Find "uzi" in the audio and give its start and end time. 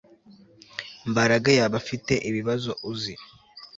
2.91-3.13